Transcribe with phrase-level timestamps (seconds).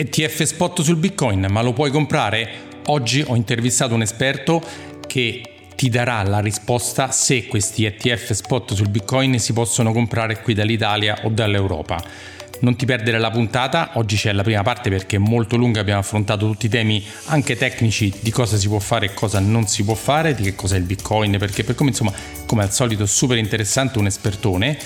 [0.00, 2.48] ETF spot sul Bitcoin, ma lo puoi comprare?
[2.86, 4.62] Oggi ho intervistato un esperto
[5.08, 5.42] che
[5.74, 11.18] ti darà la risposta se questi ETF spot sul Bitcoin si possono comprare qui dall'Italia
[11.24, 12.00] o dall'Europa.
[12.60, 15.98] Non ti perdere la puntata, oggi c'è la prima parte perché è molto lunga, abbiamo
[15.98, 19.82] affrontato tutti i temi anche tecnici di cosa si può fare e cosa non si
[19.82, 22.12] può fare, di che cos'è il Bitcoin, perché per come insomma,
[22.46, 24.78] come al solito super interessante un espertone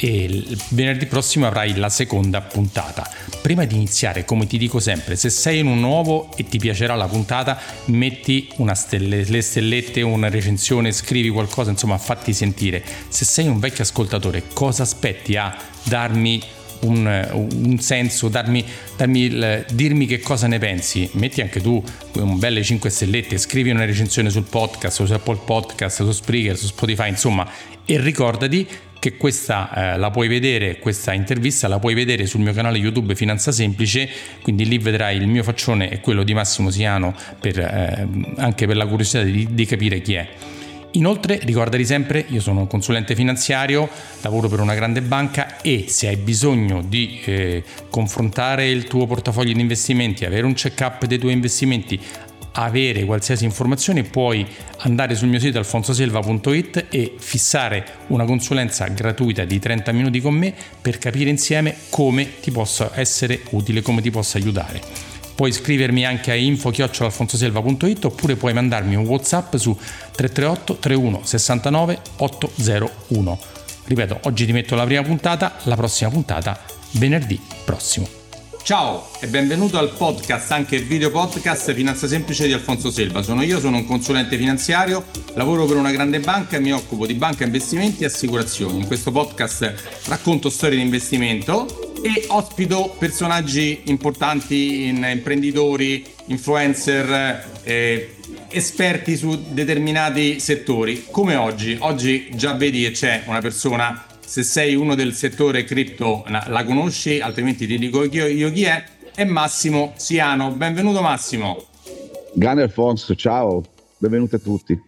[0.00, 3.10] e venerdì prossimo avrai la seconda puntata.
[3.42, 6.94] Prima di iniziare, come ti dico sempre, se sei in un nuovo e ti piacerà
[6.94, 12.82] la puntata, metti una stelle, le stellette, una recensione, scrivi qualcosa, insomma, fatti sentire.
[13.08, 16.40] Se sei un vecchio ascoltatore, cosa aspetti a darmi
[16.80, 18.64] un, un, senso, darmi,
[18.96, 21.08] darmi il, dirmi che cosa ne pensi.
[21.14, 26.04] Metti anche tu un belle 5 stellette, scrivi una recensione sul podcast, su Apple Podcast,
[26.04, 27.48] su Spreaker, su Spotify, insomma,
[27.84, 28.66] e ricordati
[28.98, 33.14] che questa eh, la puoi vedere, questa intervista la puoi vedere sul mio canale YouTube
[33.14, 34.08] Finanza Semplice,
[34.42, 38.06] quindi lì vedrai il mio faccione e quello di Massimo Siano per, eh,
[38.36, 40.28] anche per la curiosità di, di capire chi è.
[40.92, 43.88] Inoltre ricordati sempre, io sono un consulente finanziario,
[44.22, 49.52] lavoro per una grande banca e se hai bisogno di eh, confrontare il tuo portafoglio
[49.52, 52.00] di investimenti, avere un check-up dei tuoi investimenti,
[52.52, 54.46] avere qualsiasi informazione puoi
[54.78, 60.54] andare sul mio sito alfonsoselva.it e fissare una consulenza gratuita di 30 minuti con me
[60.80, 64.80] per capire insieme come ti possa essere utile, come ti possa aiutare.
[65.34, 69.72] Puoi scrivermi anche a info-alfonsoselva.it oppure puoi mandarmi un WhatsApp su
[70.16, 73.38] 338 31 69 801.
[73.84, 76.60] Ripeto, oggi ti metto la prima puntata, la prossima puntata
[76.92, 78.17] venerdì prossimo.
[78.68, 83.22] Ciao e benvenuto al podcast, anche video podcast Finanza Semplice di Alfonso Selva.
[83.22, 87.14] Sono io, sono un consulente finanziario, lavoro per una grande banca e mi occupo di
[87.14, 88.80] banca, investimenti e assicurazioni.
[88.80, 98.16] In questo podcast racconto storie di investimento e ospito personaggi importanti, imprenditori, influencer, eh,
[98.50, 101.74] esperti su determinati settori, come oggi.
[101.80, 107.18] Oggi già vedi che c'è una persona se sei uno del settore cripto la, conosci,
[107.18, 108.84] altrimenti ti dico io, io chi è,
[109.14, 110.50] è Massimo Siano.
[110.50, 111.64] Benvenuto Massimo.
[112.34, 113.64] Grande Alfonso, ciao,
[113.96, 114.78] benvenuti a tutti.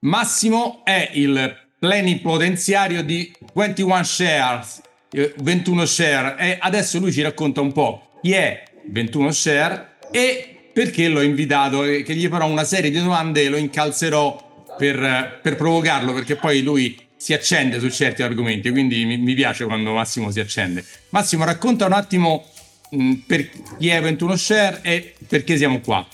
[0.00, 4.80] Massimo è il plenipotenziario di 21 Shares,
[5.10, 11.06] 21 Share e adesso lui ci racconta un po' chi è 21 Share e perché
[11.08, 16.14] l'ho invitato, che gli farò una serie di domande e lo incalzerò per, per provocarlo
[16.14, 20.40] perché poi lui si accende su certi argomenti, quindi mi, mi, piace quando Massimo si
[20.40, 20.82] accende.
[21.10, 22.46] Massimo, racconta un attimo
[22.88, 23.46] mh, per
[23.78, 26.06] chi è 21 Share e perché siamo qua.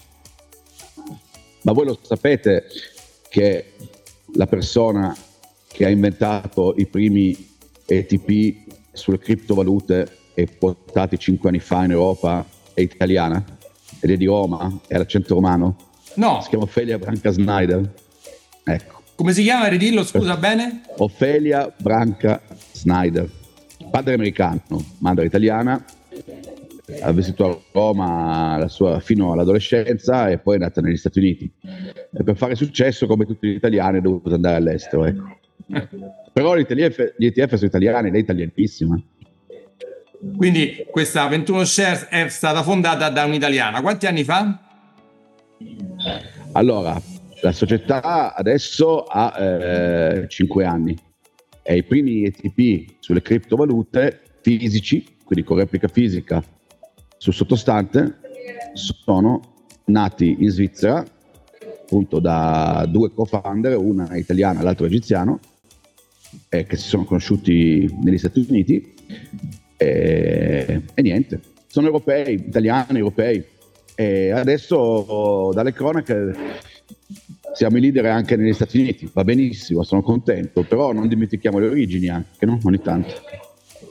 [1.62, 2.64] Ma voi lo sapete
[3.28, 3.74] che
[4.34, 5.16] la persona
[5.68, 7.54] che ha inventato i primi
[7.86, 12.44] ETP sulle criptovalute e portati cinque anni fa in Europa
[12.74, 13.44] è italiana?
[14.00, 14.80] Ed è di Roma?
[14.88, 15.76] È l'accento romano?
[16.14, 16.40] No.
[16.42, 17.94] Si chiama Ophelia Branca Snyder.
[18.64, 18.95] Ecco.
[19.16, 19.66] Come si chiama?
[19.66, 20.82] Ridillo, scusa bene?
[20.98, 23.26] Ophelia Branca Snyder.
[23.90, 24.60] Padre americano,
[24.98, 25.82] madre italiana.
[27.00, 31.50] Ha vissuto a Roma sua, fino all'adolescenza e poi è nata negli Stati Uniti.
[31.62, 35.06] E per fare successo, come tutti gli italiani, è dovuto andare all'estero.
[35.06, 35.38] Ecco.
[36.32, 39.00] Però gli ETF, gli ETF sono italiani, lei è italianissima.
[40.36, 43.80] Quindi questa 21 Shares è stata fondata da un'italiana.
[43.80, 44.60] Quanti anni fa?
[46.52, 47.00] Allora,
[47.40, 50.96] la società adesso ha eh, 5 anni
[51.62, 56.42] e i primi ETP sulle criptovalute fisici, quindi con replica fisica
[57.18, 58.18] sul sottostante,
[58.74, 59.54] sono
[59.86, 61.04] nati in Svizzera
[61.86, 65.38] appunto da due co-founder, una italiana e l'altro egiziano,
[66.48, 68.94] eh, che si sono conosciuti negli Stati Uniti
[69.76, 73.44] e, e niente, sono europei, italiani, europei.
[73.94, 76.34] E adesso dalle cronache
[77.54, 81.68] siamo i leader anche negli Stati Uniti, va benissimo, sono contento, però non dimentichiamo le
[81.68, 82.58] origini anche, no?
[82.62, 83.14] Ogni tanto.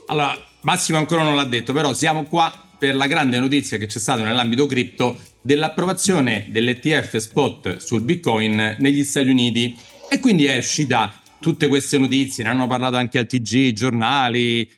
[0.06, 3.98] Allora, Massimo ancora non l'ha detto, però siamo qua per la grande notizia che c'è
[3.98, 9.76] stata nell'ambito cripto dell'approvazione dell'ETF spot sul Bitcoin negli Stati Uniti
[10.10, 14.68] e quindi è uscita tutte queste notizie, ne hanno parlato anche al TG, giornali,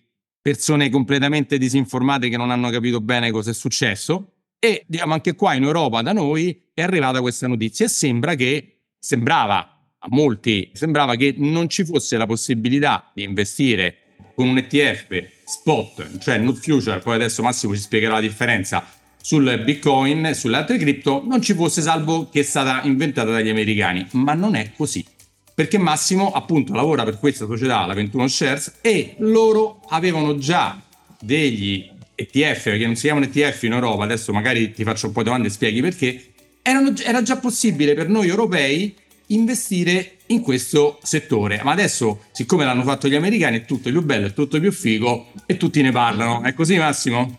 [0.40, 5.54] persone completamente disinformate che non hanno capito bene cosa è successo e diciamo anche qua
[5.54, 9.58] in Europa da noi è arrivata questa notizia e sembra che sembrava
[9.98, 16.18] a molti sembrava che non ci fosse la possibilità di investire con un ETF spot,
[16.18, 18.86] cioè not future, poi adesso Massimo ci spiegherà la differenza
[19.20, 23.48] sul Bitcoin e sulle altre cripto, non ci fosse salvo che è stata inventata dagli
[23.48, 25.04] americani, ma non è così.
[25.52, 30.80] Perché Massimo appunto lavora per questa società, la 21 Shares, e loro avevano già
[31.18, 31.90] degli
[32.20, 35.26] ETF, perché non si chiamano ETF in Europa, adesso magari ti faccio un po' di
[35.26, 36.20] domande e spieghi perché,
[36.62, 38.92] erano, era già possibile per noi europei
[39.26, 41.60] investire in questo settore.
[41.62, 45.26] Ma adesso, siccome l'hanno fatto gli americani, è tutto più bello, è tutto più figo
[45.46, 46.42] e tutti ne parlano.
[46.42, 47.38] È così, Massimo?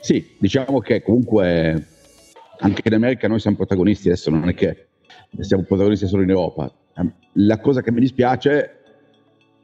[0.00, 1.88] Sì, diciamo che comunque
[2.60, 4.86] anche in America noi siamo protagonisti, adesso non è che
[5.40, 6.72] siamo protagonisti solo in Europa.
[7.32, 8.70] La cosa che mi dispiace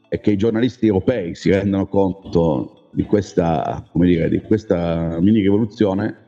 [0.08, 6.26] è che i giornalisti europei si rendano conto di questa, dire, di questa mini rivoluzione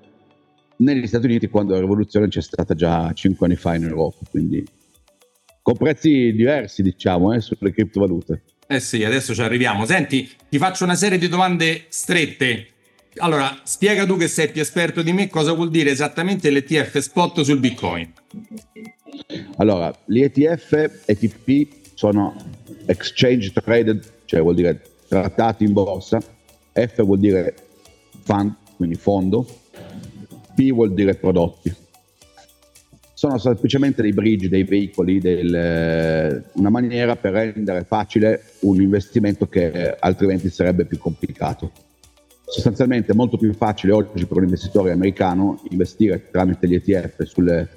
[0.78, 4.64] negli Stati Uniti quando la rivoluzione c'è stata già cinque anni fa in Europa, quindi
[5.62, 8.42] con prezzi diversi diciamo eh, sulle criptovalute.
[8.66, 9.84] Eh sì, adesso ci arriviamo.
[9.84, 12.68] Senti, ti faccio una serie di domande strette.
[13.18, 17.42] Allora, spiega tu che sei più esperto di me cosa vuol dire esattamente l'ETF spot
[17.42, 18.12] sul Bitcoin.
[19.58, 22.34] Allora, gli ETF ETP sono
[22.86, 26.20] exchange traded, cioè vuol dire trattati in borsa,
[26.74, 27.54] F vuol dire
[28.22, 29.46] fund, quindi fondo,
[30.54, 31.72] P vuol dire prodotti.
[33.14, 39.96] Sono semplicemente dei bridge, dei veicoli, del, una maniera per rendere facile un investimento che
[39.98, 41.70] altrimenti sarebbe più complicato.
[42.44, 47.68] Sostanzialmente è molto più facile oggi per un investitore americano investire tramite gli ETF sul,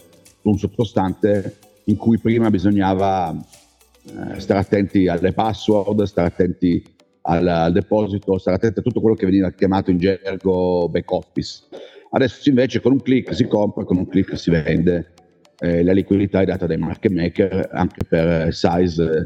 [0.42, 1.56] su un sottostante
[1.86, 6.84] in cui prima bisognava eh, stare attenti alle password, stare attenti
[7.28, 11.64] al, al, deposito, stare attenti a tutto quello che veniva chiamato in gergo back office.
[12.12, 15.14] Adesso invece con un click si compra, con un click si vende.
[15.60, 19.24] Eh, la liquidità è data dai market maker anche per size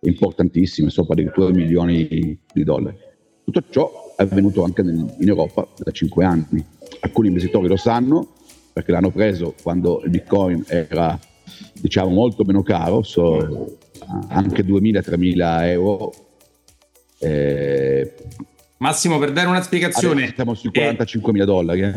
[0.00, 2.96] importantissime, sopra di 2 milioni di dollari.
[3.44, 6.64] Tutto ciò è avvenuto anche in Europa da 5 anni.
[7.00, 8.34] Alcuni investitori lo sanno
[8.72, 11.18] perché l'hanno preso quando il Bitcoin era
[11.80, 13.76] diciamo molto meno caro, so,
[14.28, 16.12] anche 2.000-3.000 euro.
[17.20, 18.14] Eh,
[18.78, 21.80] Massimo, per dare una spiegazione, siamo sui 45.000 eh, dollari.
[21.82, 21.94] Eh.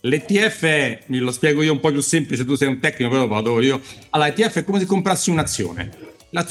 [0.00, 3.80] L'ETF, lo spiego io un po' più semplice, tu sei un tecnico, però vado io.
[4.10, 5.90] Allora, l'ETF è come se comprassi un'azione.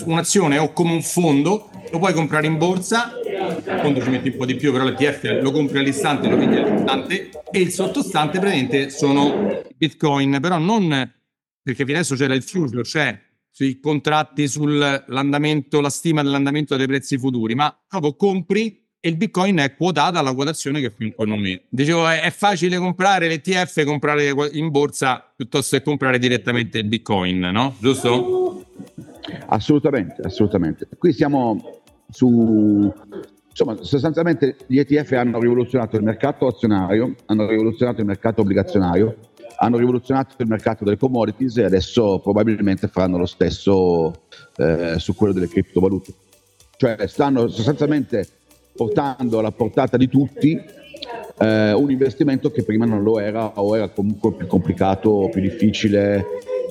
[0.06, 4.38] un'azione o come un fondo, lo puoi comprare in borsa, il fondo ci metti un
[4.38, 8.92] po' di più, però l'ETF lo compri all'istante, lo vendi all'istante, e il sottostante praticamente
[8.92, 11.12] sono bitcoin, però non
[11.64, 13.20] perché adesso c'era il future, cioè
[13.52, 19.58] sui contratti sull'andamento, la stima dell'andamento dei prezzi futuri, ma proprio compri e il bitcoin
[19.58, 21.60] è quotata alla quotazione che fin qua non è.
[21.68, 27.76] Dicevo, è, facile comprare l'ETF, comprare in borsa piuttosto che comprare direttamente il bitcoin, no?
[27.80, 28.64] Giusto?
[29.48, 30.88] Assolutamente, assolutamente.
[31.00, 32.94] Qui siamo su...
[33.50, 39.18] Insomma, sostanzialmente gli ETF hanno rivoluzionato il mercato azionario, hanno rivoluzionato il mercato obbligazionario,
[39.64, 44.24] hanno rivoluzionato il mercato delle commodities e adesso probabilmente faranno lo stesso
[44.58, 46.14] eh, su quello delle criptovalute.
[46.78, 48.28] Cioè stanno sostanzialmente
[48.76, 50.60] portando alla portata di tutti
[51.38, 56.26] eh, un investimento che prima non lo era o era comunque più complicato, più difficile,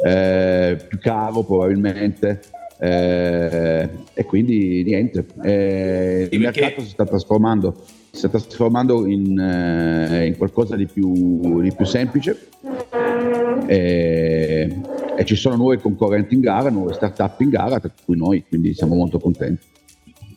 [0.05, 2.41] eh, più caro probabilmente.
[2.77, 7.77] Eh, e quindi niente, eh, il mercato si sta trasformando
[8.11, 12.49] sta trasformando in, eh, in qualcosa di più, di più semplice
[13.67, 14.81] e,
[15.17, 18.75] e, ci sono nuovi concorrenti in gara, nuove start-up in gara, tra cui noi, quindi
[18.75, 19.67] siamo molto contenti.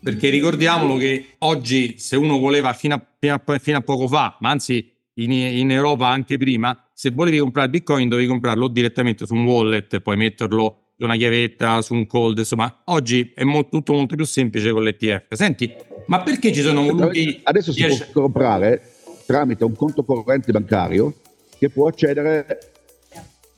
[0.01, 4.37] Perché ricordiamolo che oggi, se uno voleva fino a, fino a, fino a poco fa,
[4.41, 9.33] ma anzi in, in, Europa anche prima, se volevi comprare Bitcoin dovevi comprarlo direttamente su
[9.33, 13.93] un wallet, poi metterlo su una chiavetta, su un cold, insomma, oggi è molto, tutto
[13.93, 15.33] molto più semplice con l'ETF.
[15.33, 15.73] Senti,
[16.07, 17.39] ma perché ci sono voluti...
[17.43, 18.07] Adesso si 10...
[18.11, 18.81] può comprare
[19.25, 21.13] tramite un conto corrente bancario
[21.57, 22.71] che può accedere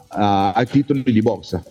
[0.09, 1.63] a, ai titoli di borsa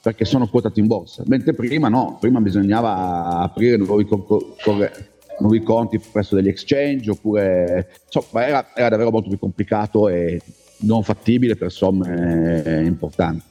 [0.00, 5.62] perché sono quotati in borsa, mentre prima no, prima bisognava aprire nuovi, co- corre- nuovi
[5.62, 10.40] conti presso degli exchange oppure insomma era, era davvero molto più complicato e
[10.80, 13.42] non fattibile per somme eh, importanti.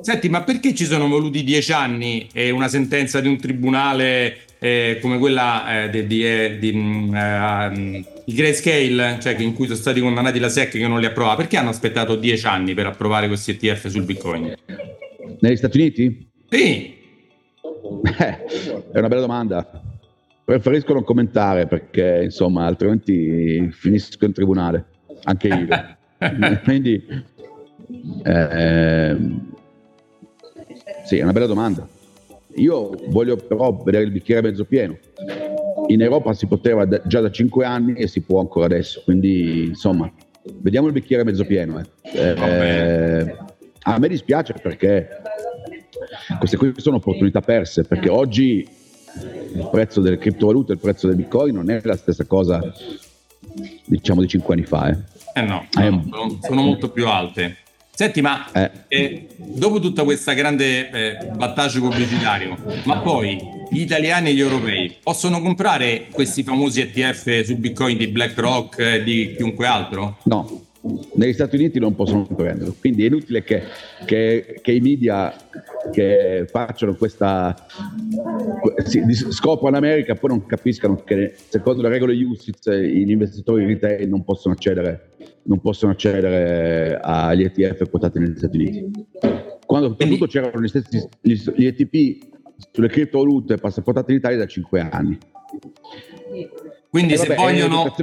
[0.00, 4.98] Senti, ma perché ci sono voluti dieci anni e una sentenza di un tribunale eh,
[5.00, 10.00] come quella eh, di, di, eh, di, uh, di Grayscale, cioè in cui sono stati
[10.00, 11.36] condannati la SEC che non li approvava?
[11.36, 14.54] Perché hanno aspettato dieci anni per approvare questi ETF sul Bitcoin?
[15.40, 16.30] Negli Stati Uniti?
[16.48, 16.96] Sì.
[18.18, 18.44] Eh,
[18.92, 19.82] è una bella domanda.
[20.44, 24.86] Preferisco non commentare perché, insomma, altrimenti finisco in tribunale,
[25.24, 25.66] anche io.
[26.64, 27.04] Quindi,
[28.24, 29.16] eh,
[31.08, 31.88] sì, è una bella domanda.
[32.56, 34.98] Io voglio però vedere il bicchiere mezzo pieno.
[35.86, 40.12] In Europa si poteva già da cinque anni e si può ancora adesso, quindi insomma,
[40.60, 41.80] vediamo il bicchiere mezzo pieno.
[41.80, 41.86] Eh.
[42.12, 43.36] Eh,
[43.84, 45.08] a me dispiace perché
[46.38, 48.68] queste qui sono opportunità perse, perché oggi
[49.54, 52.60] il prezzo delle criptovalute, il prezzo del bitcoin non è la stessa cosa
[53.86, 54.90] diciamo di 5 anni fa.
[54.90, 54.96] Eh,
[55.36, 57.56] eh no, no, no sono molto più alte.
[57.98, 58.70] Senti, ma eh.
[58.86, 63.36] Eh, dopo tutta questa grande eh, battaggio pubblicitario, ma poi
[63.72, 69.02] gli italiani e gli europei possono comprare questi famosi ETF su Bitcoin di BlackRock e
[69.02, 70.18] di chiunque altro?
[70.26, 70.66] No,
[71.14, 73.62] negli Stati Uniti non possono prenderlo, quindi è inutile che,
[74.04, 75.34] che, che i media
[75.90, 77.54] che facciano questa
[78.84, 84.24] sì, scoprono America poi non capiscano che secondo le regole USIT gli investitori retail non
[84.24, 85.10] possono accedere,
[85.44, 89.06] non possono accedere agli ETF quotati negli Stati Uniti.
[89.66, 92.26] Quando soprattutto c'erano gli stessi gli, gli ETP
[92.72, 95.18] sulle criptovalute passaportate in Italia da 5 anni.
[96.88, 97.94] Quindi eh, se vabbè, vogliono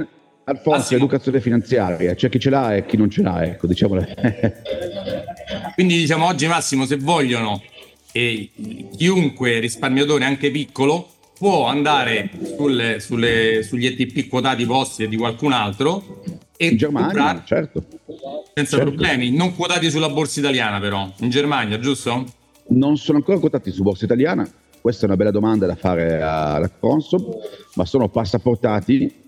[0.48, 4.06] Alfonso, educazione finanziaria, c'è chi ce l'ha e chi non ce l'ha, ecco, diciamolo.
[5.74, 7.64] Quindi diciamo oggi Massimo, se vogliono,
[8.12, 8.52] e
[8.96, 15.52] chiunque risparmiatore, anche piccolo, può andare sulle, sulle, sugli ETP quotati vostri e di qualcun
[15.52, 16.22] altro
[16.56, 17.84] e in Germania, certo.
[18.54, 18.92] Senza certo.
[18.92, 22.24] problemi, non quotati sulla borsa italiana però, in Germania, giusto?
[22.68, 24.48] Non sono ancora quotati su borsa italiana,
[24.80, 27.36] questa è una bella domanda da fare alla Consob,
[27.74, 29.24] ma sono passaportati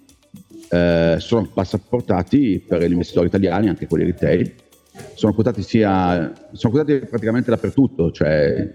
[0.69, 4.53] eh, sono passaportati per gli investitori italiani, anche quelli retail.
[5.13, 8.67] Sono quotati, sia, sono quotati praticamente dappertutto, cioè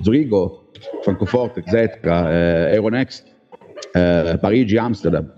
[0.00, 0.70] Zurigo,
[1.02, 3.26] Francoforte, Zetra, eh, Euronext,
[3.92, 5.32] eh, Parigi, Amsterdam,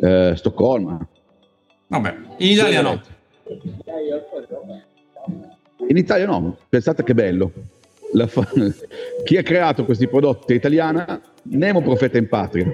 [0.00, 1.06] eh, Stoccolma.
[1.86, 3.00] Vabbè, in Italia no.
[5.86, 7.52] In Italia no, pensate che bello.
[8.26, 8.48] Fa-
[9.24, 11.20] chi ha creato questi prodotti italiana
[11.50, 12.66] Nemo profeta in patria.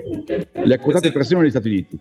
[0.53, 2.01] Le quotate persino negli Stati Uniti.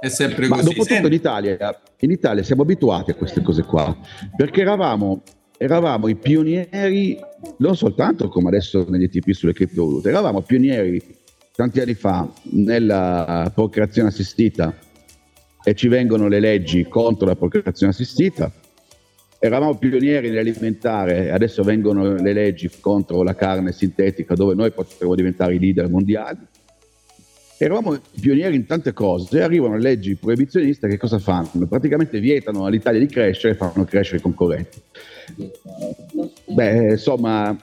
[0.00, 0.68] È sempre Ma così.
[0.68, 3.96] dopo tutto in Italia, in Italia siamo abituati a queste cose qua,
[4.36, 5.22] perché eravamo,
[5.56, 7.16] eravamo i pionieri,
[7.58, 11.00] non soltanto come adesso negli ETP sulle criptovalute, eravamo pionieri
[11.54, 14.76] tanti anni fa nella procreazione assistita
[15.62, 18.50] e ci vengono le leggi contro la procreazione assistita
[19.44, 25.56] eravamo pionieri nell'alimentare, adesso vengono le leggi contro la carne sintetica dove noi potremmo diventare
[25.56, 26.38] i leader mondiali.
[27.58, 31.66] Eravamo pionieri in tante cose arrivano le leggi proibizioniste che cosa fanno?
[31.68, 34.80] Praticamente vietano all'Italia di crescere e fanno crescere i concorrenti.
[36.46, 37.56] Beh, insomma,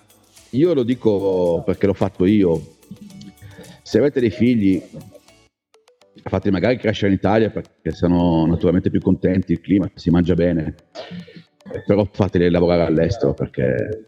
[0.49, 2.75] io lo dico perché l'ho fatto io.
[3.83, 4.83] Se avete dei figli,
[6.23, 10.75] fate magari crescere in Italia perché sono naturalmente più contenti, il clima si mangia bene
[11.85, 14.05] però fateli lavorare all'estero perché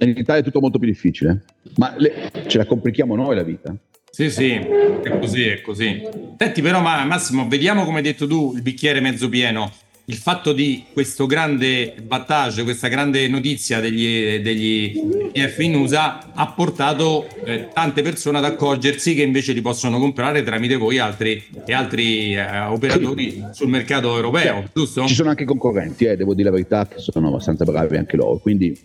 [0.00, 1.44] in Italia è tutto molto più difficile,
[1.76, 3.74] ma le, ce la complichiamo noi la vita.
[4.10, 6.02] Sì, sì, è così, è così.
[6.36, 9.70] Senti però ma, Massimo, vediamo come hai detto tu il bicchiere mezzo pieno.
[10.10, 16.48] Il fatto di questo grande battage, questa grande notizia degli, degli EF in USA ha
[16.48, 21.72] portato eh, tante persone ad accorgersi che invece li possono comprare tramite voi altri, e
[21.72, 24.70] altri eh, operatori sul mercato europeo, sì.
[24.74, 25.06] giusto?
[25.06, 28.38] Ci sono anche concorrenti, eh, devo dire la verità, che sono abbastanza bravi anche loro.
[28.38, 28.76] Quindi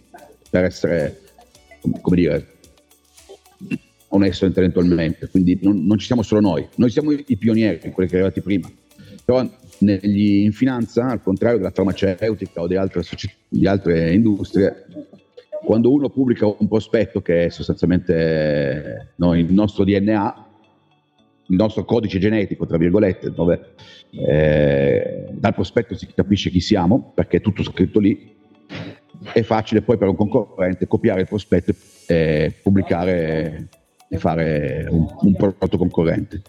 [0.47, 1.21] per essere,
[2.01, 2.47] come dire,
[4.09, 8.15] onesto intellettualmente, quindi non, non, ci siamo solo noi, noi siamo i pionieri, quelli che
[8.17, 8.71] arrivati prima,
[9.25, 9.43] però
[9.79, 13.01] negli, in finanza, al contrario della farmaceutica o di altre,
[13.47, 14.85] di altre industrie,
[15.63, 20.47] quando uno pubblica un prospetto che è sostanzialmente no, il nostro DNA,
[21.47, 23.73] il nostro codice genetico, tra virgolette, dove
[24.11, 28.33] eh, dal prospetto si capisce chi siamo, perché è tutto scritto lì,
[29.33, 31.73] è facile poi per un concorrente copiare il prospetto
[32.07, 33.69] e pubblicare
[34.07, 36.41] e fare un, un prodotto concorrente.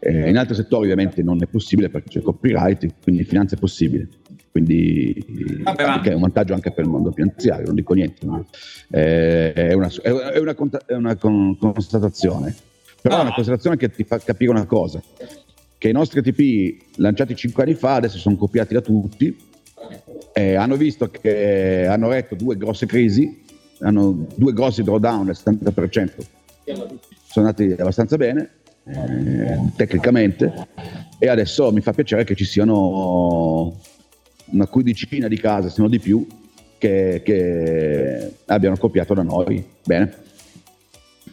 [0.00, 3.58] Eh, in altri settori ovviamente non è possibile perché c'è copyright, quindi in finanza è
[3.58, 4.08] possibile.
[4.50, 8.44] Quindi Vabbè, è un vantaggio anche per il mondo finanziario, non dico niente, ma
[8.90, 12.54] eh, è, una, è, una, è una constatazione.
[13.00, 13.20] Però no.
[13.20, 15.00] è una constatazione che ti fa capire una cosa,
[15.78, 19.36] che i nostri ATP lanciati 5 anni fa adesso sono copiati da tutti,
[20.32, 23.44] eh, hanno visto che hanno retto due grosse crisi,
[23.80, 26.10] hanno due grossi drawdown al 70%,
[26.64, 28.50] sono andati abbastanza bene
[29.76, 30.66] tecnicamente
[31.18, 33.76] e adesso mi fa piacere che ci siano
[34.50, 36.26] una quindicina di case, se non di più,
[36.78, 39.62] che, che abbiano copiato da noi.
[39.84, 40.14] Bene.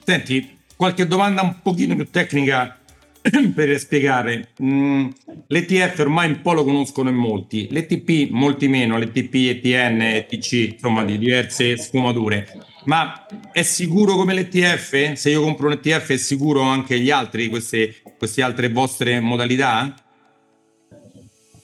[0.03, 2.77] Senti, qualche domanda un pochino più tecnica
[3.53, 4.50] per spiegare.
[4.62, 5.07] Mm,
[5.47, 11.03] L'ETF ormai un po' lo conoscono in molti, l'ETP molti meno, l'ETP, ETN, ETC, insomma
[11.03, 12.47] di diverse sfumature.
[12.86, 15.13] Ma è sicuro come l'ETF?
[15.13, 19.94] Se io compro un ETF è sicuro anche gli altri, queste, queste altre vostre modalità?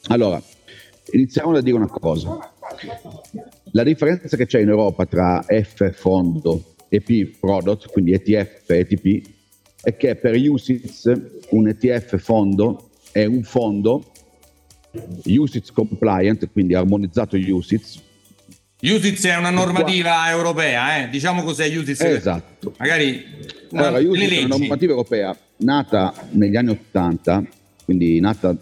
[0.07, 0.41] Allora,
[1.11, 2.53] iniziamo da dire una cosa.
[3.71, 8.79] La differenza che c'è in Europa tra F fondo e P product, quindi ETF e
[8.79, 9.29] ETP,
[9.83, 11.11] è che per USITS
[11.51, 14.11] un ETF fondo è un fondo
[15.25, 18.09] USITS compliant, quindi armonizzato USITS.
[18.81, 21.09] USITS è una normativa europea, eh?
[21.09, 22.01] diciamo cos'è USITS.
[22.01, 22.73] Esatto.
[22.77, 23.23] Magari
[23.73, 27.43] allora, USITS è una normativa europea nata negli anni 80,
[27.85, 28.55] quindi nata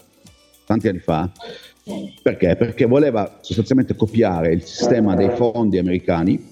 [0.65, 1.31] tanti anni fa.
[2.21, 2.55] Perché?
[2.55, 6.51] Perché voleva sostanzialmente copiare il sistema dei fondi americani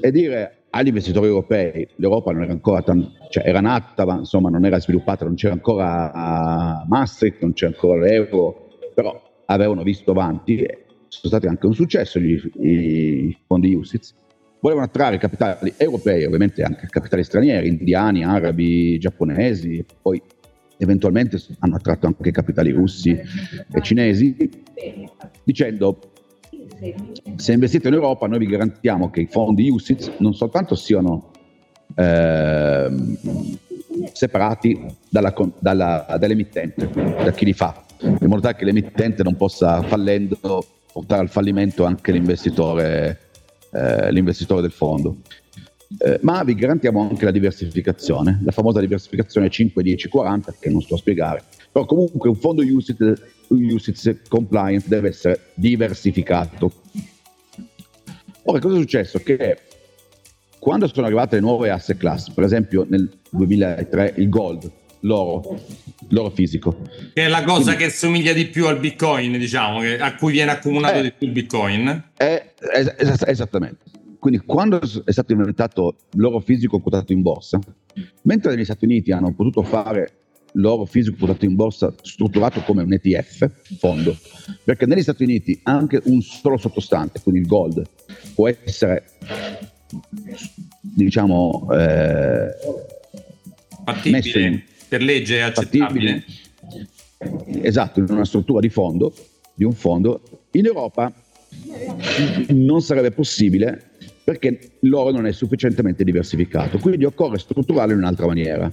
[0.00, 4.48] e dire agli investitori europei, l'Europa non era ancora tan- cioè era nata, ma insomma
[4.48, 10.66] non era sviluppata, non c'era ancora Maastricht, non c'era ancora l'euro, però avevano visto avanti,
[11.10, 14.14] sono stati anche un successo gli, i fondi USITS,
[14.60, 20.22] volevano attrarre capitali europei, ovviamente anche capitali stranieri, indiani, arabi, giapponesi, poi
[20.76, 24.36] eventualmente hanno attratto anche capitali russi e cinesi,
[25.42, 25.98] dicendo
[27.36, 31.30] se investite in Europa noi vi garantiamo che i fondi USITS non soltanto siano
[31.96, 32.88] eh,
[34.12, 39.82] separati dalla, dalla, dall'emittente, da chi li fa, in modo tale che l'emittente non possa
[39.82, 40.38] fallendo
[41.00, 43.18] portare al fallimento anche l'investitore,
[43.72, 45.16] eh, l'investitore del fondo.
[45.98, 50.98] Eh, ma vi garantiamo anche la diversificazione, la famosa diversificazione 5-10-40 che non sto a
[50.98, 51.42] spiegare.
[51.72, 56.72] Però comunque un fondo USIT, USIT compliant deve essere diversificato.
[58.44, 59.18] Ora cosa è successo?
[59.18, 59.58] Che
[60.58, 65.60] quando sono arrivate le nuove asset class, per esempio nel 2003 il gold, l'oro,
[66.08, 66.76] l'oro fisico.
[67.12, 70.50] Che è la cosa Quindi, che somiglia di più al bitcoin, diciamo, a cui viene
[70.50, 72.10] accumulato eh, di più il bitcoin.
[72.16, 73.84] È, è, è, esattamente.
[74.18, 77.58] Quindi quando è stato inventato l'oro fisico quotato in borsa,
[78.22, 80.12] mentre negli Stati Uniti hanno potuto fare
[80.54, 84.14] l'oro fisico quotato in borsa strutturato come un ETF, fondo,
[84.62, 87.82] perché negli Stati Uniti anche un solo sottostante, quindi il gold,
[88.34, 89.04] può essere
[90.80, 92.50] diciamo eh,
[93.84, 96.24] fattibile in, per legge accettabile
[97.62, 99.14] esatto in una struttura di fondo
[99.54, 100.20] di un fondo
[100.52, 101.12] in Europa
[102.48, 103.90] non sarebbe possibile
[104.24, 108.72] perché l'oro non è sufficientemente diversificato, quindi occorre strutturarlo in un'altra maniera.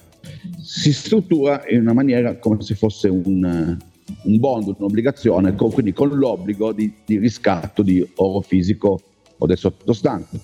[0.62, 3.77] Si struttura in una maniera come se fosse un,
[4.23, 9.01] un bond, un'obbligazione, con, quindi con l'obbligo di, di, riscatto di oro fisico
[9.36, 10.39] o del sottostante.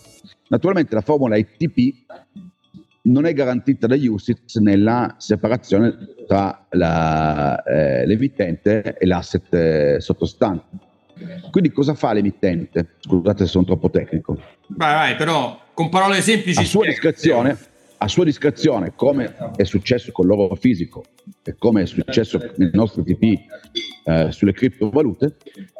[0.47, 2.05] Naturalmente la formula ITP
[3.05, 5.95] non è garantita da USITS nella separazione
[6.27, 10.91] tra la, eh, l'emittente e l'asset eh, sottostante
[11.49, 12.95] quindi cosa fa l'emittente?
[12.99, 14.37] Scusate se sono troppo tecnico.
[14.67, 16.59] Vai, vai, però con parole semplici.
[16.59, 17.57] A sua discrezione,
[17.97, 21.03] a sua discrezione come è successo con l'oro fisico
[21.43, 23.39] e come è successo nel nostro TP
[24.05, 25.35] eh, sulle criptovalute,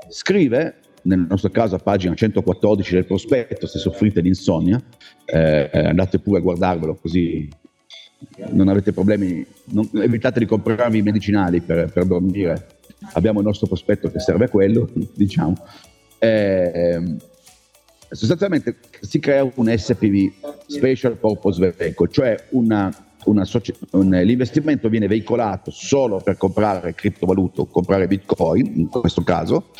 [0.09, 4.81] scrive, nel nostro caso a pagina 114 del prospetto, se soffrite di insonnia,
[5.25, 7.49] eh, andate pure a guardarvelo così
[8.51, 12.67] non avete problemi, non, evitate di comprarvi i medicinali per, per dormire
[13.13, 15.55] abbiamo il nostro prospetto che serve a quello, diciamo.
[16.19, 17.17] Eh,
[18.09, 20.31] sostanzialmente si crea un SPV,
[20.67, 22.93] Special Purpose Vehicle, cioè una,
[23.25, 29.23] una soci- un, l'investimento viene veicolato solo per comprare criptovalute o comprare bitcoin, in questo
[29.23, 29.71] caso,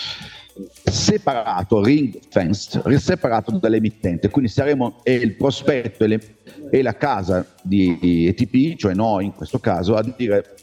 [0.83, 6.35] separato, ring fenced, separato dall'emittente, quindi saremo e il prospetto e, le,
[6.69, 10.55] e la casa di ETP, cioè noi in questo caso, a dire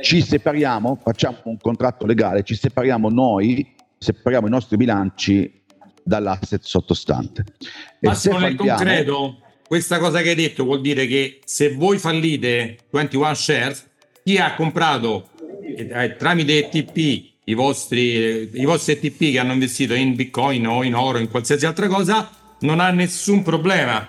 [0.00, 5.62] ci separiamo, facciamo un contratto legale, ci separiamo noi, separiamo i nostri bilanci
[6.02, 7.44] dall'asset sottostante.
[8.00, 12.78] Massimo, nel falliamo, concreto, questa cosa che hai detto vuol dire che se voi fallite
[12.90, 13.86] 21 shares,
[14.22, 15.30] chi ha comprato
[15.62, 20.94] eh, tramite ETP i vostri, i vostri ETP che hanno investito in bitcoin o in
[20.94, 22.28] oro, in qualsiasi altra cosa,
[22.60, 24.06] non ha nessun problema.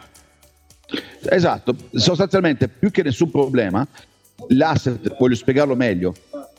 [1.29, 3.85] Esatto, sostanzialmente più che nessun problema,
[4.49, 6.13] l'asset, voglio spiegarlo meglio,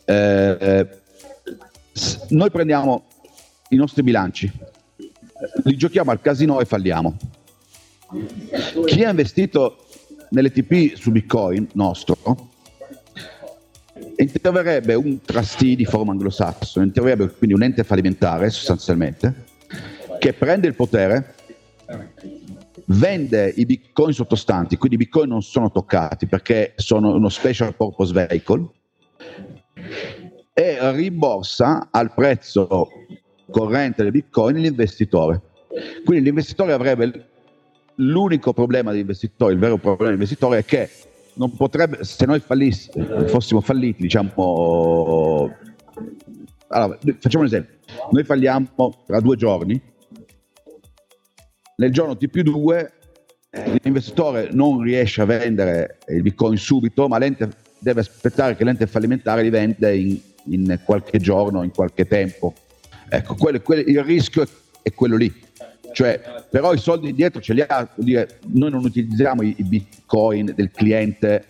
[0.04, 0.86] eh
[2.28, 3.06] noi prendiamo
[3.70, 4.50] i nostri bilanci,
[5.64, 7.16] li giochiamo al casino e falliamo.
[8.86, 9.84] Chi ha investito
[10.30, 12.50] nell'ETP su Bitcoin nostro
[14.24, 19.44] interverrebbe un trustee di forma anglosassone, interverrebbe quindi un ente fallimentare sostanzialmente,
[20.18, 21.34] che prende il potere,
[22.86, 28.12] vende i bitcoin sottostanti, quindi i bitcoin non sono toccati perché sono uno special purpose
[28.12, 28.68] vehicle,
[30.52, 32.90] e rimborsa al prezzo
[33.50, 35.40] corrente del bitcoin l'investitore.
[36.04, 37.28] Quindi l'investitore avrebbe
[37.96, 40.90] l'unico problema dell'investitore, il vero problema dell'investitore è che
[41.38, 42.90] non potrebbe, se noi fallissi,
[43.26, 45.50] fossimo falliti, diciamo,
[46.68, 47.76] allora, facciamo un esempio,
[48.10, 48.68] noi falliamo
[49.06, 49.80] tra due giorni,
[51.76, 52.92] nel giorno T più 2
[53.82, 57.48] l'investitore non riesce a vendere il bitcoin subito, ma l'ente
[57.78, 62.52] deve aspettare che l'ente fallimentare li vende in, in qualche giorno, in qualche tempo.
[63.08, 64.44] Ecco, quello, quello, il rischio
[64.82, 65.32] è quello lì.
[65.92, 66.20] Cioè,
[66.50, 70.70] però i soldi dietro ce li ha, dire, noi non utilizziamo i, i bitcoin del
[70.70, 71.46] cliente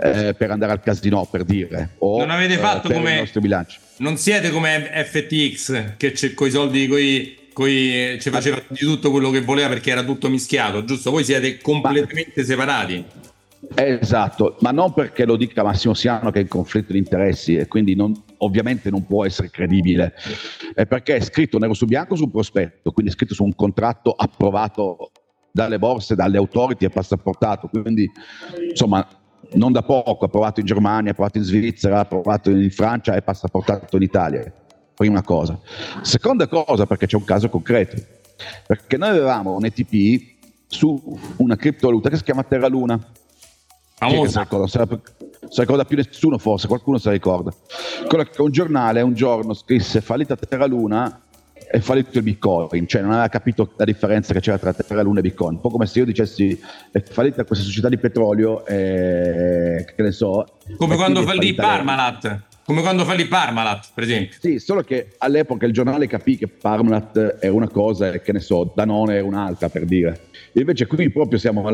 [0.00, 1.90] eh, per andare al casino, per dire.
[1.98, 3.14] O, non avete fatto eh, come...
[3.14, 3.78] i nostri bilanci.
[3.98, 9.30] Non siete come FTX che con i soldi coi, coi, ci faceva di tutto quello
[9.30, 11.10] che voleva perché era tutto mischiato, giusto?
[11.10, 12.44] Voi siete completamente ma...
[12.44, 13.04] separati.
[13.74, 17.68] Esatto, ma non perché lo dica Massimo Siano che è in conflitto di interessi e
[17.68, 18.12] quindi non,
[18.44, 20.14] ovviamente non può essere credibile,
[20.74, 24.12] è perché è scritto nero su bianco sul prospetto, quindi è scritto su un contratto
[24.12, 25.10] approvato
[25.50, 28.10] dalle borse, dalle autority e passaportato, quindi
[28.68, 29.06] insomma
[29.54, 34.02] non da poco, approvato in Germania, approvato in Svizzera, approvato in Francia e passaportato in
[34.02, 34.52] Italia,
[34.94, 35.58] prima cosa.
[36.02, 37.96] Seconda cosa perché c'è un caso concreto,
[38.66, 40.30] perché noi avevamo un ETP
[40.66, 42.98] su una criptovaluta che si chiama Terra Luna
[44.08, 44.46] famosa.
[44.66, 47.52] Se la, se la ricorda più nessuno forse, qualcuno se la ricorda.
[48.06, 51.20] Quello che un giornale un giorno scrisse fallita Terra Luna
[51.74, 55.20] e fallito il Bitcoin, cioè non aveva capito la differenza che c'era tra Terra Luna
[55.20, 55.54] e Bitcoin.
[55.54, 56.60] Un po' come se io dicessi
[56.90, 60.44] è fallita questa società di petrolio e che ne so.
[60.76, 62.50] Come quando fallì Parmalat.
[62.64, 64.38] Come quando fallì Parmalat, per esempio.
[64.40, 68.40] Sì, solo che all'epoca il giornale capì che Parmalat era una cosa e che ne
[68.40, 70.28] so, Danone era un'altra per dire.
[70.52, 71.66] Invece qui proprio siamo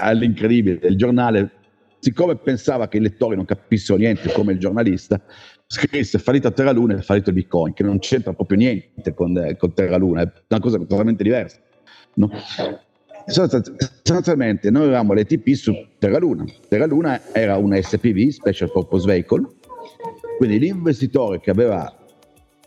[0.00, 0.86] all'incredibile.
[0.86, 1.50] Il giornale
[2.00, 5.20] siccome pensava che i lettori non capissero niente come il giornalista,
[5.66, 9.74] scrisse fallito Terra Luna e fallito il Bitcoin, che non c'entra proprio niente con, con
[9.74, 11.58] Terra Luna, è una cosa totalmente diversa.
[12.14, 12.30] No?
[13.26, 16.44] Sostanzialmente noi avevamo l'ETP su Terra Luna.
[16.68, 19.46] Terra Luna era un SPV, Special Purpose Vehicle,
[20.38, 21.92] quindi l'investitore che aveva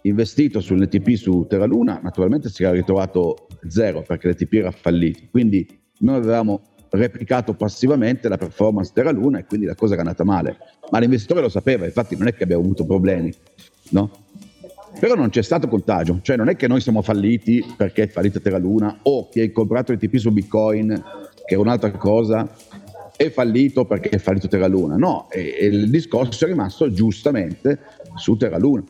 [0.01, 5.21] investito sull'ETP su Terra Luna naturalmente si era ritrovato zero perché l'ETP era fallito.
[5.31, 5.65] Quindi
[5.99, 10.57] noi avevamo replicato passivamente la performance Terra Luna e quindi la cosa era andata male.
[10.91, 13.33] Ma l'investitore lo sapeva, infatti non è che abbiamo avuto problemi,
[13.91, 14.11] no?
[14.99, 18.41] Però non c'è stato contagio, cioè non è che noi siamo falliti perché è fallita
[18.41, 20.89] Terra Luna o chi ha comprato il TP su Bitcoin,
[21.45, 22.53] che è un'altra cosa,
[23.25, 24.95] è fallito perché è fallito Terra Luna.
[24.95, 27.79] No, e, e il discorso è rimasto giustamente
[28.15, 28.83] su Terra Luna.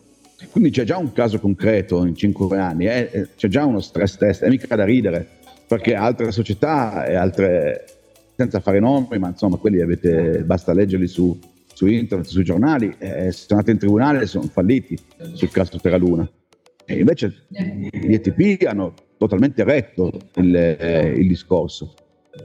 [0.49, 3.29] Quindi c'è già un caso concreto in cinque anni, eh?
[3.35, 7.85] c'è già uno stress test, è mica da ridere perché altre società e altre,
[8.35, 11.37] senza fare nomi, ma insomma quelli avete, basta leggerli su,
[11.73, 14.97] su internet, sui giornali, eh, sono andati in tribunale e sono falliti
[15.33, 16.29] sul caso Terra Luna.
[16.83, 21.93] E invece gli ETP hanno totalmente retto il, eh, il discorso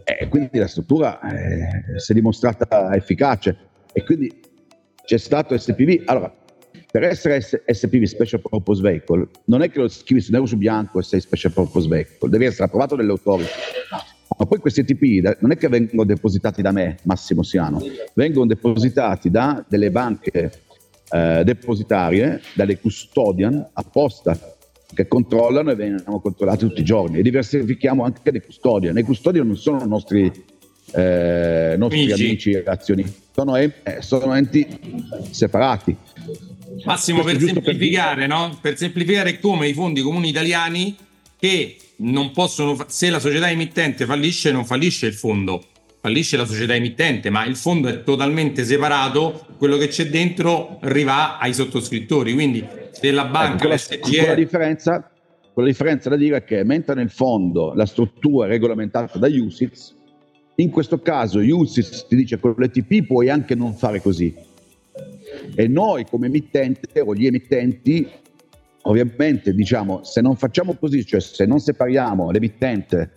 [0.04, 3.56] e quindi la struttura eh, si è dimostrata efficace
[3.92, 4.32] e quindi
[5.04, 6.02] c'è stato SPV.
[6.06, 6.34] Allora,
[6.90, 10.98] per essere SPV Special Purpose Vehicle non è che lo scrivi su nero su bianco
[10.98, 13.50] e sei Special Purpose Vehicle, devi essere approvato dalle autority.
[14.38, 17.80] Ma poi questi ETP non è che vengono depositati da me, Massimo Siano,
[18.14, 20.50] vengono depositati da delle banche
[21.10, 24.55] eh, depositarie, dalle custodian apposta
[24.94, 28.96] che controllano e vengono controllati tutti i giorni e diversifichiamo anche le custodian.
[28.96, 30.30] I custodian non sono nostri,
[30.92, 32.24] eh, nostri amici.
[32.24, 34.66] amici e azionisti, sono, eh, sono enti
[35.30, 35.96] separati
[36.84, 38.28] Massimo, per semplificare, per...
[38.28, 38.58] No?
[38.60, 40.96] per semplificare come i fondi comuni italiani
[41.38, 45.64] che non possono, se la società emittente fallisce, non fallisce il fondo,
[46.06, 51.36] fallisce la società emittente, ma il fondo è totalmente separato, quello che c'è dentro arriva
[51.38, 52.32] ai sottoscrittori.
[52.32, 53.68] Quindi se la banca...
[53.68, 55.10] Ecco, con, la, differenza,
[55.52, 59.96] la differenza da dire che mentre nel fondo la struttura è regolamentata da USITS,
[60.56, 64.32] in questo caso USITS ti dice con l'ETP puoi anche non fare così
[65.56, 68.08] e noi come emittente o gli emittenti,
[68.86, 73.12] ovviamente diciamo, se non facciamo così, cioè se non separiamo l'emittente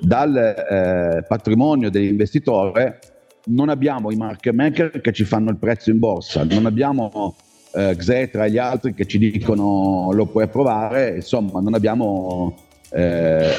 [0.00, 2.98] dal eh, patrimonio dell'investitore,
[3.46, 7.36] non abbiamo i market maker che ci fanno il prezzo in borsa, non abbiamo
[7.74, 12.56] eh, Xetra e gli altri che ci dicono lo puoi approvare, insomma non abbiamo,
[12.90, 13.52] eh,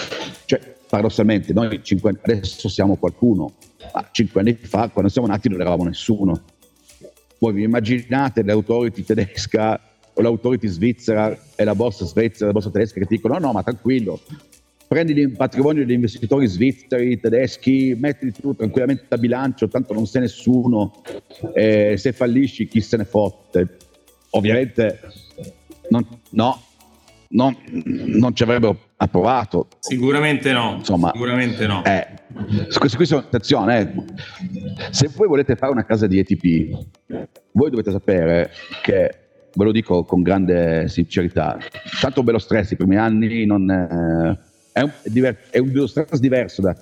[0.45, 3.54] cioè paradossalmente noi cinque, adesso siamo qualcuno,
[3.93, 6.41] ma cinque anni fa quando siamo nati non eravamo nessuno.
[7.39, 9.80] Voi vi immaginate l'autority tedesca
[10.13, 13.52] o l'autority svizzera e la borsa svizzera, la borsa tedesca che ti dicono no, no,
[13.54, 14.19] ma tranquillo,
[14.88, 20.22] prendi il patrimonio degli investitori svizzeri, tedeschi, mettili tu tranquillamente a bilancio, tanto non sei
[20.22, 21.02] nessuno,
[21.54, 23.78] eh, se fallisci chi se ne fotte.
[24.32, 25.00] Ovviamente
[25.89, 26.62] non, no,
[27.30, 29.67] non, non ci avrebbero approvato.
[29.80, 30.76] Sicuramente no.
[30.78, 31.84] Insomma, sicuramente no.
[31.86, 32.08] Eh,
[32.76, 36.86] questo, questo, attenzione, eh, se voi volete fare una casa di ETP,
[37.52, 39.29] voi dovete sapere che,
[39.60, 41.58] ve lo dico con grande sincerità,
[42.00, 44.39] tanto bello stress i primi anni non, eh,
[44.72, 46.74] è, un, è, diver- è, un, stress diverso da,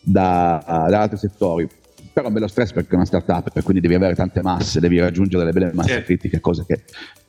[0.00, 1.68] da, da altri settori.
[2.12, 4.98] però è un bello stress perché è una startup, quindi devi avere tante masse, devi
[4.98, 6.04] raggiungere delle belle masse certo.
[6.06, 6.82] critiche, cose che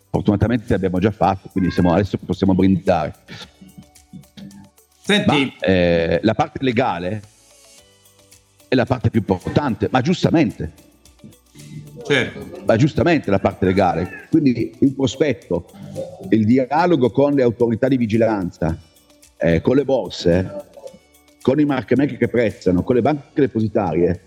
[0.09, 3.13] fortunatamente abbiamo già fatto, quindi siamo, adesso possiamo brindare.
[4.99, 5.53] Senti.
[5.59, 7.21] Ma, eh, la parte legale
[8.67, 10.84] è la parte più importante, ma giustamente.
[12.05, 12.63] Certo.
[12.65, 14.27] Ma giustamente la parte legale.
[14.29, 15.65] Quindi il prospetto,
[16.29, 18.77] il dialogo con le autorità di vigilanza,
[19.37, 20.65] eh, con le borse,
[21.41, 24.21] con i market maker che prezzano, con le banche depositarie,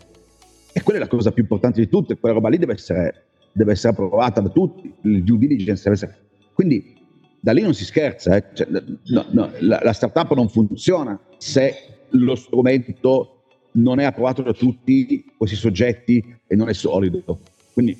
[0.72, 3.72] e quella è la cosa più importante di tutte, quella roba lì deve essere, deve
[3.72, 6.18] essere approvata da tutti, il due diligence deve essere...
[6.52, 6.96] Quindi
[7.40, 8.44] da lì non si scherza, eh.
[8.54, 11.74] cioè, no, no, la, la startup non funziona se
[12.10, 17.38] lo strumento non è approvato da tutti questi soggetti e non è solido.
[17.78, 17.96] Quindi,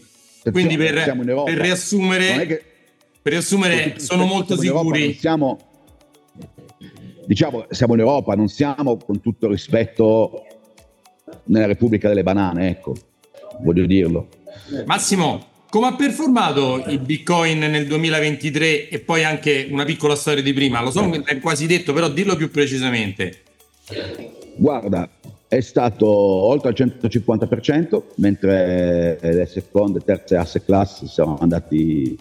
[0.51, 1.15] Quindi per,
[1.45, 2.65] per, riassumere, che,
[3.23, 5.15] per riassumere sono molto sicuri.
[5.15, 5.57] Siamo,
[7.25, 10.45] diciamo, siamo in Europa, non siamo con tutto rispetto
[11.45, 12.97] nella Repubblica delle Banane, ecco,
[13.61, 14.27] voglio dirlo.
[14.85, 20.53] Massimo, come ha performato il Bitcoin nel 2023 e poi anche una piccola storia di
[20.53, 20.83] prima?
[20.83, 23.43] Lo so che l'hai quasi detto, però dillo più precisamente.
[24.57, 25.09] Guarda,
[25.49, 32.17] è stato oltre al 150%, mentre le seconde e terze asset class sono andati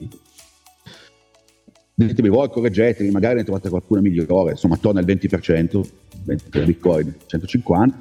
[1.93, 5.89] ditemi voi, correggetemi, magari ne trovate qualcuna migliore, insomma attorno al 20%,
[6.23, 7.97] 20 per Bitcoin, 150.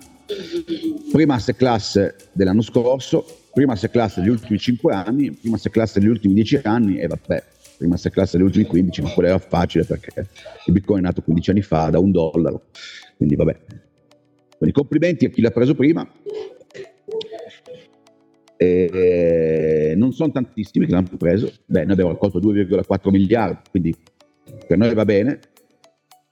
[1.11, 5.95] Prima asset class dell'anno scorso, prima asset class degli ultimi 5 anni, prima asset class
[5.95, 7.43] degli ultimi 10 anni e vabbè,
[7.79, 10.29] prima asset class degli ultimi 15, ma quello era facile perché
[10.67, 12.67] il Bitcoin è nato 15 anni fa da un dollaro,
[13.17, 13.57] quindi vabbè.
[14.59, 16.09] Quindi complimenti a chi l'ha preso prima.
[18.59, 23.95] E non sono tantissimi che l'hanno preso, beh, noi abbiamo raccolto 2,4 miliardi, quindi
[24.67, 25.39] per noi va bene,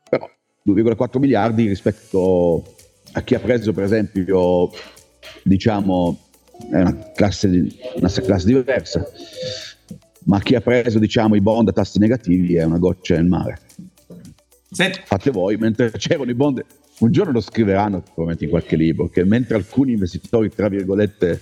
[0.08, 0.26] però
[0.66, 2.64] 2,4 miliardi rispetto
[3.12, 4.70] a chi ha preso per esempio
[5.42, 6.18] diciamo
[6.70, 7.48] è una classe,
[7.96, 9.06] una classe diversa
[10.24, 13.60] ma chi ha preso diciamo i bond a tassi negativi è una goccia nel mare
[14.70, 15.00] Senti.
[15.04, 16.64] fate voi mentre c'erano i bond
[16.98, 21.40] un giorno lo scriveranno probabilmente in qualche libro che mentre alcuni investitori tra virgolette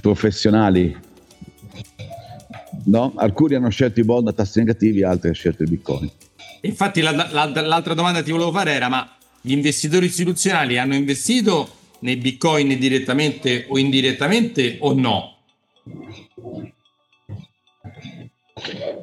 [0.00, 0.96] professionali
[2.84, 3.12] no?
[3.16, 6.10] alcuni hanno scelto i bond a tassi negativi altri hanno scelto il bitcoin
[6.62, 9.08] infatti la, la, l'altra domanda che ti volevo fare era ma
[9.40, 15.36] gli investitori istituzionali hanno investito nei bitcoin direttamente o indirettamente o no?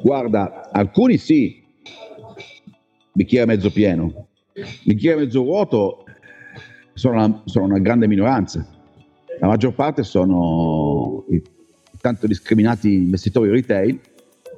[0.01, 1.63] Guarda, alcuni sì,
[3.11, 4.24] bicchiere mezzo pieno,
[4.83, 6.05] bicchiere mezzo vuoto
[6.93, 8.65] sono una, sono una grande minoranza.
[9.39, 11.41] La maggior parte sono i
[11.99, 13.99] tanto discriminati investitori retail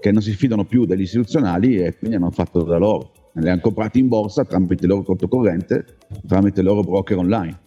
[0.02, 3.62] che non si fidano più degli istituzionali e quindi hanno fatto da loro le hanno
[3.62, 7.60] comprate in borsa tramite il loro conto corrente, tramite il loro broker online.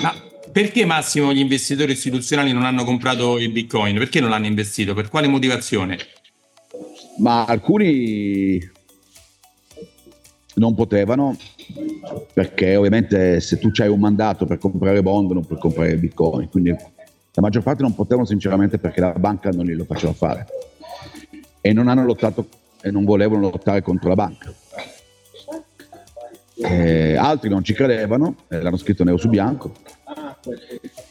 [0.00, 0.14] Ma
[0.50, 3.98] perché Massimo gli investitori istituzionali non hanno comprato il Bitcoin?
[3.98, 4.94] Perché non l'hanno investito?
[4.94, 5.98] Per quale motivazione?
[7.18, 8.58] Ma alcuni
[10.60, 11.36] non potevano
[12.34, 16.70] perché ovviamente se tu hai un mandato per comprare bond non puoi comprare bitcoin quindi
[16.70, 20.46] la maggior parte non potevano sinceramente perché la banca non glielo faceva fare
[21.62, 22.46] e non hanno lottato
[22.82, 24.54] e non volevano lottare contro la banca
[26.62, 29.72] eh, altri non ci credevano, eh, l'hanno scritto nero su bianco.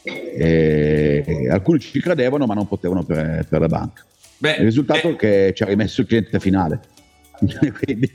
[0.04, 4.04] Eh, alcuni ci credevano ma non potevano per, per la banca.
[4.38, 6.80] Beh, il risultato è che ci ha rimesso il cliente finale.
[7.82, 8.12] quindi,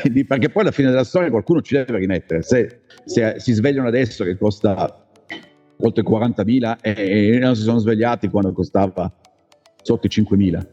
[0.00, 2.42] quindi, perché poi alla fine della storia qualcuno ci deve rimettere.
[2.42, 5.06] Se, se si svegliano adesso che costa
[5.80, 9.12] oltre 40.000 e, e non si sono svegliati quando costava
[9.82, 10.66] sotto i 5.000.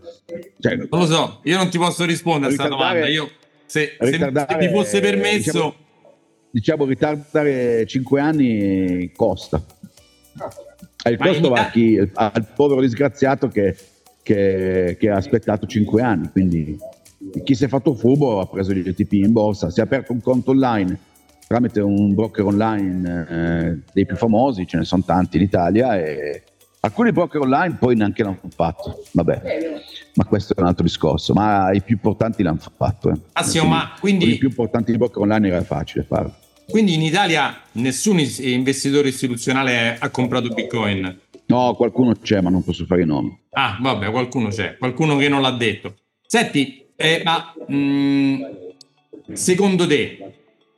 [0.60, 3.08] Cioè, non lo so, io non ti posso rispondere a questa domanda.
[3.08, 3.30] Io,
[3.66, 5.52] se, se, se mi fosse permesso...
[5.52, 5.76] Diciamo,
[6.52, 9.64] diciamo, ritardare 5 anni costa.
[11.04, 13.76] E il costo va a chi, al povero disgraziato che,
[14.24, 16.30] che, che, ha aspettato 5 anni.
[16.32, 16.78] Quindi
[17.44, 20.22] chi si è fatto furbo ha preso gli ETP in borsa, si è aperto un
[20.22, 21.00] conto online
[21.48, 26.44] tramite un broker online eh, dei più famosi, ce ne sono tanti in Italia e
[26.80, 29.04] alcuni broker online poi neanche l'hanno fatto.
[29.12, 29.42] Vabbè,
[30.16, 31.34] ma questo è un altro discorso.
[31.34, 33.10] Ma i più importanti l'hanno fatto.
[33.12, 33.20] Eh.
[33.34, 34.34] Ah, sì, ma quindi...
[34.34, 36.34] I più importanti broker online era facile farlo.
[36.68, 41.20] Quindi in Italia nessun investitore istituzionale ha comprato Bitcoin?
[41.48, 43.38] No, qualcuno c'è, ma non posso fare i nomi.
[43.52, 45.96] Ah, vabbè, qualcuno c'è, qualcuno che non l'ha detto.
[46.26, 48.44] Senti, eh, ma mh, mm,
[49.34, 50.34] secondo te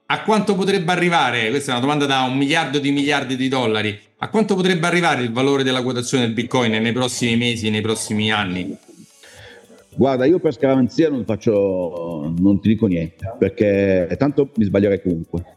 [0.10, 3.97] a quanto potrebbe arrivare, questa è una domanda da un miliardo di miliardi di dollari,
[4.19, 8.32] a quanto potrebbe arrivare il valore della quotazione del Bitcoin nei prossimi mesi, nei prossimi
[8.32, 8.75] anni?
[9.95, 15.56] Guarda, io per scaramanzia non faccio, non ti dico niente, perché tanto mi sbaglierei comunque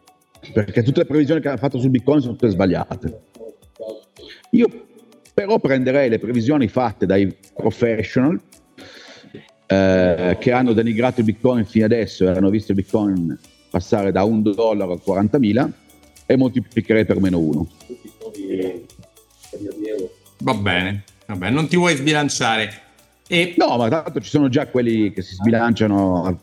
[0.53, 3.21] perché tutte le previsioni che ha fatto sul Bitcoin sono tutte sbagliate.
[4.53, 4.67] Io
[5.35, 8.41] però prenderei le previsioni fatte dai professional
[9.73, 13.39] eh, che hanno denigrato il Bitcoin fino adesso e hanno visto il Bitcoin
[13.71, 15.71] passare da un dollaro a 40.000
[16.27, 17.69] e moltiplicherei per meno uno.
[20.39, 22.69] Va bene, va bene, non ti vuoi sbilanciare.
[23.29, 23.55] E...
[23.59, 26.41] No, ma tanto ci sono già quelli che si sbilanciano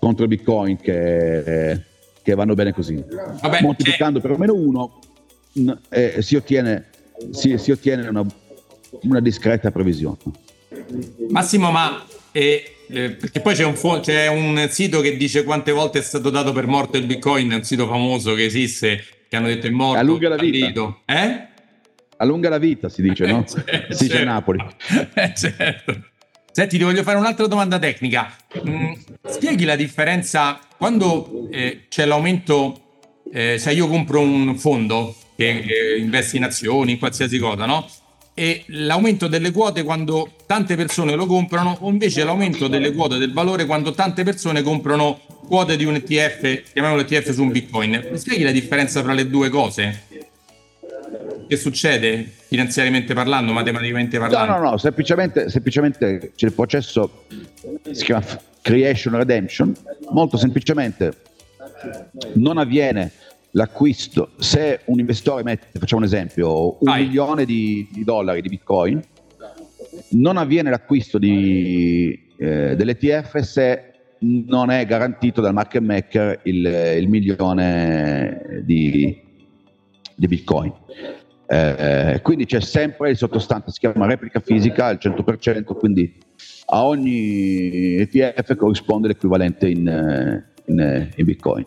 [0.00, 1.80] contro il Bitcoin che,
[2.22, 3.02] che vanno bene così.
[3.40, 4.26] Vabbè, Moltiplicando c'è...
[4.26, 4.98] per meno uno
[5.90, 6.86] eh, si ottiene,
[7.30, 8.26] si, si ottiene una,
[9.02, 10.18] una, discreta previsione.
[11.28, 12.04] Massimo, ma
[12.36, 16.02] eh, eh, perché poi c'è un, fo- c'è un, sito che dice quante volte è
[16.02, 19.68] stato dato per morto il Bitcoin, è un sito famoso che esiste, che hanno detto
[19.68, 20.00] è morto.
[20.00, 20.98] Allunga la vita.
[21.04, 21.46] Eh?
[22.16, 23.44] Allunga la vita, si dice, no?
[23.46, 24.58] certo, si dice a Napoli.
[25.14, 26.08] Eh, certo.
[26.50, 28.36] Senti, ti voglio fare un'altra domanda tecnica.
[28.68, 28.92] Mm,
[29.28, 32.80] spieghi la differenza quando eh, c'è l'aumento,
[33.32, 37.88] eh, se io compro un fondo che eh, investe in azioni, in qualsiasi cosa, no?
[38.36, 43.32] E l'aumento delle quote quando tante persone lo comprano, o invece l'aumento delle quote del
[43.32, 48.08] valore quando tante persone comprano quote di un ETF, chiamiamolo ETF su un Bitcoin.
[48.10, 50.02] Mi spieghi la differenza tra le due cose?
[51.46, 54.52] Che succede finanziariamente parlando, matematicamente parlando?
[54.52, 57.26] No, no, no, semplicemente, semplicemente c'è il processo,
[57.92, 58.24] si chiama
[58.62, 59.72] creation redemption,
[60.10, 61.12] molto semplicemente
[62.34, 63.12] non avviene
[63.54, 67.06] l'acquisto, se un investitore mette, facciamo un esempio, un Vai.
[67.06, 69.00] milione di, di, dollari di bitcoin,
[70.10, 76.66] non avviene l'acquisto di, eh, dell'ETF se non è garantito dal market maker il,
[76.98, 79.20] il milione di,
[80.14, 80.72] di bitcoin.
[81.46, 86.12] Eh, quindi c'è sempre il sottostante, si chiama replica fisica al 100%, quindi
[86.66, 91.64] a ogni ETF corrisponde l'equivalente in, in, in Bitcoin.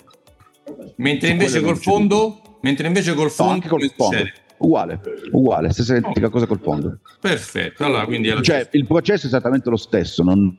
[0.97, 4.23] Mentre invece col fondo, mentre invece col fondo, no, col fondo.
[4.59, 4.99] Uguale,
[5.31, 6.29] uguale, stessa identica oh.
[6.31, 6.99] cosa col fondo.
[7.21, 10.55] Perfetto, allora quindi cioè, il processo è esattamente lo stesso, non,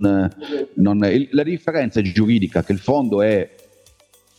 [0.74, 3.50] non, il, la differenza è giuridica, che il fondo è,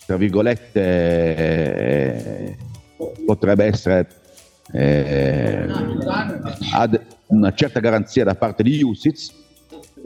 [0.06, 2.58] tra virgolette, eh,
[3.26, 4.08] potrebbe essere
[4.72, 5.68] eh,
[6.72, 9.34] ad una certa garanzia da parte di USITS,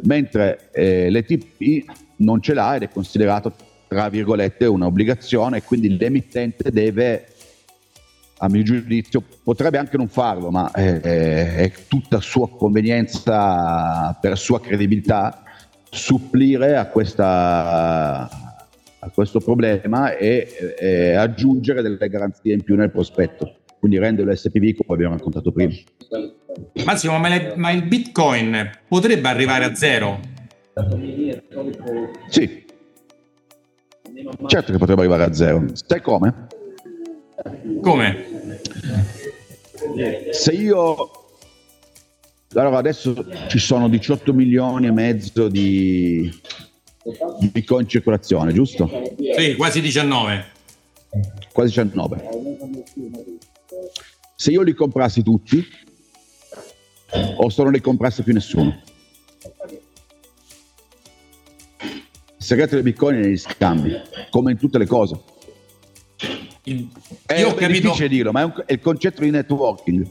[0.01, 1.85] mentre eh, l'ETP
[2.17, 3.53] non ce l'ha ed è considerato
[3.93, 7.27] tra virgolette un'obbligazione e quindi l'emittente deve
[8.39, 14.59] a mio giudizio potrebbe anche non farlo ma è, è tutta sua convenienza per sua
[14.59, 15.43] credibilità
[15.89, 18.27] supplire a, questa,
[18.99, 24.77] a questo problema e, e aggiungere delle garanzie in più nel prospetto quindi rende l'SPV
[24.77, 25.73] come abbiamo raccontato prima.
[26.85, 30.21] Massimo, ma, le, ma il Bitcoin potrebbe arrivare a zero?
[32.29, 32.62] Sì,
[34.47, 35.65] certo che potrebbe arrivare a zero.
[35.73, 36.47] Sai come?
[37.81, 38.61] Come?
[40.31, 40.95] Se io
[42.55, 43.15] allora adesso
[43.47, 46.31] ci sono 18 milioni e mezzo di
[47.51, 48.89] Bitcoin in circolazione, giusto?
[49.35, 50.45] Sì, quasi 19.
[51.51, 52.63] Quasi 19
[54.43, 55.65] se io li comprassi tutti
[57.37, 58.81] o se non li comprasse più nessuno.
[62.43, 63.97] Il segreto del bitcoin è negli scambi,
[64.29, 65.17] come in tutte le cose.
[66.63, 66.89] Il...
[67.25, 67.83] È, io ho capito...
[67.83, 70.05] difficile dirlo, ma è, un, è il concetto di networking.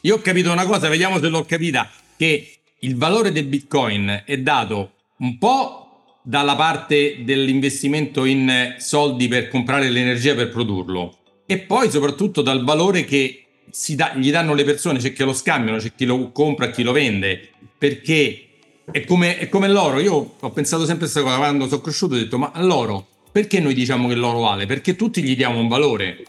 [0.00, 4.38] Io ho capito una cosa, vediamo se l'ho capita, che il valore del bitcoin è
[4.38, 11.16] dato un po' dalla parte dell'investimento in soldi per comprare l'energia per produrlo,
[11.46, 13.44] e poi soprattutto dal valore che
[13.90, 16.90] da, gli danno le persone, c'è chi lo scambiano, c'è chi lo compra, chi lo
[16.90, 18.46] vende, perché
[18.90, 20.00] è come, è come l'oro.
[20.00, 23.60] Io ho pensato sempre a questa cosa quando sono cresciuto, ho detto ma l'oro, perché
[23.60, 24.66] noi diciamo che l'oro vale?
[24.66, 26.24] Perché tutti gli diamo un valore.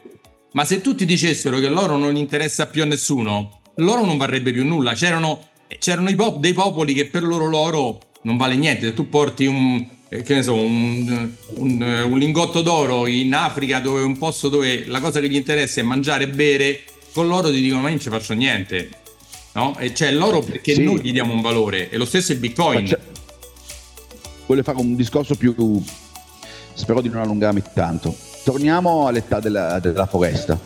[0.54, 4.64] Ma se tutti dicessero che l'oro non interessa più a nessuno, l'oro non varrebbe più
[4.66, 4.94] nulla.
[4.94, 5.48] C'erano,
[5.80, 8.88] c'erano pop- dei popoli che per loro l'oro non vale niente.
[8.88, 14.18] Se tu porti un, eh, so, un, un, un, lingotto d'oro in Africa dove un
[14.18, 17.82] posto dove la cosa che gli interessa è mangiare e bere, con l'oro ti dicono
[17.82, 18.90] ma io non ci faccio niente.
[19.54, 19.78] No?
[19.78, 20.84] E c'è l'oro perché sì.
[20.84, 22.98] noi gli diamo un valore, e lo stesso il bitcoin.
[24.46, 25.82] Voglio fare un discorso più...
[26.74, 28.16] spero di non allungarmi tanto.
[28.44, 30.60] Torniamo all'età della, della foresta.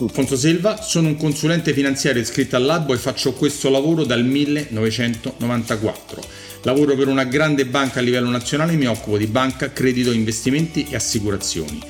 [0.00, 6.94] Alfonso Silva, sono un consulente finanziario iscritto all'Albo e faccio questo lavoro dal 1994 Lavoro
[6.94, 10.94] per una grande banca a livello nazionale e mi occupo di banca, credito, investimenti e
[10.94, 11.80] assicurazioni.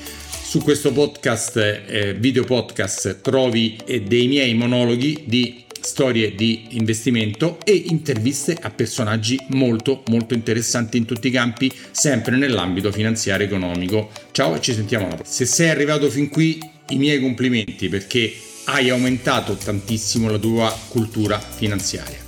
[0.43, 7.59] Su questo podcast, eh, video podcast, trovi eh, dei miei monologhi di storie di investimento
[7.63, 14.09] e interviste a personaggi molto molto interessanti in tutti i campi, sempre nell'ambito finanziario economico.
[14.31, 15.35] Ciao e ci sentiamo alla prossima.
[15.35, 16.59] Se sei arrivato fin qui,
[16.89, 18.33] i miei complimenti perché
[18.65, 22.21] hai aumentato tantissimo la tua cultura finanziaria.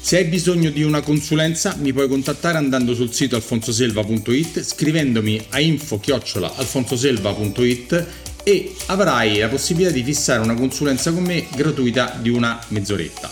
[0.00, 5.60] Se hai bisogno di una consulenza mi puoi contattare andando sul sito alfonsoselva.it scrivendomi a
[5.60, 8.06] info-alfonsoselva.it
[8.42, 13.30] e avrai la possibilità di fissare una consulenza con me gratuita di una mezz'oretta.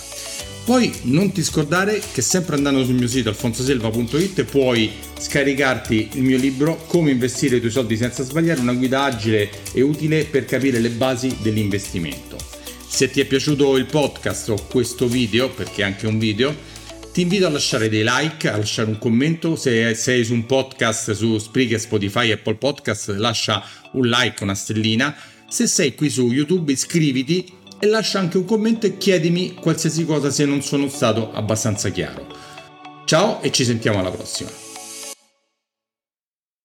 [0.65, 6.37] Poi non ti scordare che sempre andando sul mio sito alfonsoselva.it puoi scaricarti il mio
[6.37, 10.79] libro Come investire i tuoi soldi senza sbagliare, una guida agile e utile per capire
[10.79, 12.37] le basi dell'investimento.
[12.87, 16.55] Se ti è piaciuto il podcast o questo video, perché è anche un video,
[17.13, 19.57] ti invito a lasciare dei like, a lasciare un commento.
[19.57, 25.15] Se sei su un podcast su Spreaker, Spotify, Apple Podcast, lascia un like, una stellina.
[25.49, 30.31] Se sei qui su YouTube, iscriviti e lascia anche un commento e chiedimi qualsiasi cosa
[30.31, 32.27] se non sono stato abbastanza chiaro.
[33.05, 34.70] Ciao e ci sentiamo alla prossima.